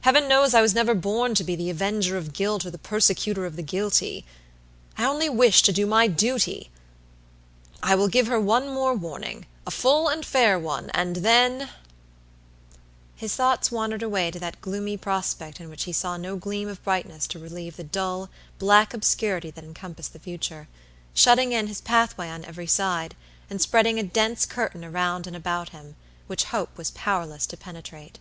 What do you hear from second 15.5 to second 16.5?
in which he saw no